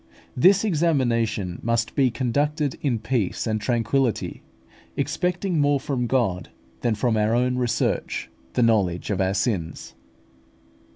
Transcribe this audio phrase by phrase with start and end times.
[0.35, 4.41] This examination must be conducted in peace and tranquillity,
[4.97, 9.93] expecting more from God than from our own research the knowledge of our sins.